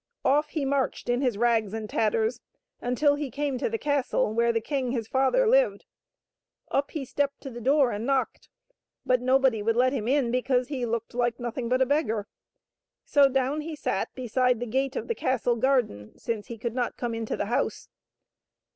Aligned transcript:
Off 0.25 0.49
he 0.49 0.65
marched 0.65 1.09
in 1.09 1.21
his 1.21 1.37
rags 1.37 1.73
and 1.75 1.87
tatters 1.87 2.41
until 2.79 3.13
he 3.13 3.29
came 3.29 3.59
to 3.59 3.69
the 3.69 3.77
castle 3.77 4.33
where 4.33 4.51
the 4.51 4.59
king, 4.59 4.89
his 4.93 5.07
father, 5.07 5.45
lived. 5.47 5.85
Up 6.71 6.89
he 6.89 7.05
stepped 7.05 7.39
to 7.41 7.51
the 7.51 7.61
door 7.61 7.91
and 7.91 8.03
knocked, 8.03 8.49
but 9.05 9.21
nobody 9.21 9.61
would 9.61 9.75
let 9.75 9.93
him 9.93 10.07
in 10.07 10.31
because 10.31 10.69
he 10.69 10.87
looked 10.87 11.13
like 11.13 11.39
nothing 11.39 11.69
but 11.69 11.83
a 11.83 11.85
beggar. 11.85 12.27
So 13.05 13.29
down 13.29 13.61
he 13.61 13.75
sat 13.75 14.11
beside 14.15 14.59
the 14.59 14.65
gate 14.65 14.95
of 14.95 15.07
the 15.07 15.13
castle 15.13 15.55
garden, 15.55 16.17
since 16.17 16.47
he 16.47 16.57
could 16.57 16.73
not 16.73 16.97
come 16.97 17.13
into 17.13 17.37
the 17.37 17.45
house. 17.45 17.87